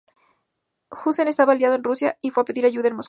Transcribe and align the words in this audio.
Hussein 0.89 1.27
estaba 1.27 1.53
aliado 1.53 1.75
en 1.75 1.83
Rusia 1.83 2.17
y 2.23 2.31
fue 2.31 2.41
a 2.41 2.45
pedir 2.45 2.65
ayuda 2.65 2.89
a 2.89 2.91
Moscú. 2.93 2.99